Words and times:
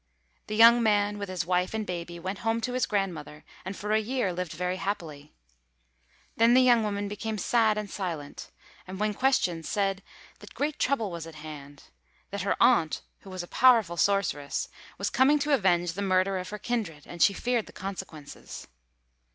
The 0.47 0.55
young 0.55 0.81
man, 0.81 1.19
with 1.19 1.29
his 1.29 1.45
wife 1.45 1.75
and 1.75 1.85
baby, 1.85 2.17
went 2.17 2.39
home 2.39 2.59
to 2.61 2.73
his 2.73 2.87
grandmother, 2.87 3.45
and 3.63 3.77
for 3.77 3.91
a 3.93 3.99
year 3.99 4.33
lived 4.33 4.51
very 4.53 4.77
happily. 4.77 5.31
Then 6.37 6.55
the 6.55 6.63
young 6.63 6.81
woman 6.81 7.07
became 7.07 7.37
sad 7.37 7.77
and 7.77 7.87
silent 7.87 8.49
and, 8.87 8.99
when 8.99 9.13
questioned, 9.13 9.67
said 9.67 10.01
that 10.39 10.55
great 10.55 10.79
trouble 10.79 11.11
was 11.11 11.27
at 11.27 11.35
hand, 11.35 11.83
that 12.31 12.41
her 12.41 12.55
aunt, 12.59 13.03
who 13.19 13.29
was 13.29 13.43
a 13.43 13.47
powerful 13.47 13.95
sorceress, 13.95 14.69
was 14.97 15.11
coming 15.11 15.37
to 15.37 15.53
avenge 15.53 15.93
the 15.93 16.01
murder 16.01 16.39
of 16.39 16.49
her 16.49 16.57
kindred, 16.57 17.05
and 17.05 17.21
she 17.21 17.33
feared 17.33 17.67
the 17.67 17.71
consequences. 17.71 18.65